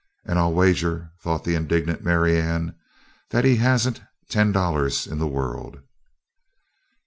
[0.25, 2.73] "And I'll wager," thought the indignant Marianne,
[3.29, 5.77] "that he hasn't ten dollars in the world!"